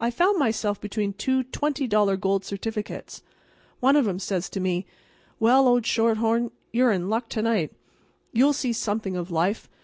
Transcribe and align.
I 0.00 0.10
found 0.10 0.40
myself 0.40 0.80
between 0.80 1.12
two 1.12 1.44
$20 1.44 2.18
gold 2.18 2.44
certificates. 2.44 3.22
One 3.78 3.94
of 3.94 4.08
'em 4.08 4.18
says 4.18 4.48
to 4.50 4.58
me: 4.58 4.84
"Well, 5.38 5.68
old 5.68 5.86
shorthorn, 5.86 6.50
you're 6.72 6.90
in 6.90 7.08
luck 7.08 7.28
to 7.28 7.42
night. 7.42 7.72
You'll 8.32 8.52
see 8.52 8.72
something 8.72 9.14
of 9.16 9.30
life. 9.30 9.68